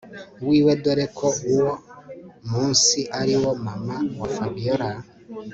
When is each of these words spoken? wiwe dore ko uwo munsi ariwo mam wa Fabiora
wiwe 0.47 0.71
dore 0.83 1.05
ko 1.17 1.27
uwo 1.53 1.71
munsi 2.51 2.99
ariwo 3.19 3.51
mam 3.63 3.83
wa 4.19 4.27
Fabiora 4.35 4.89